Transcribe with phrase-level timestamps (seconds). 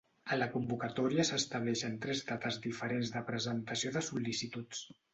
[0.35, 4.87] A la convocatòria s'estableixen tres dates diferents de presentació de sol·licituds.